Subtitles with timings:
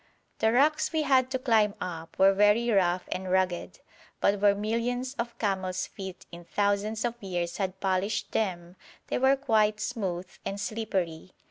[0.39, 3.81] The rocks we had to climb up were very rough and rugged,
[4.19, 8.77] but where millions of camels' feet in thousands of years had polished them
[9.09, 11.33] they were quite smooth and slippery.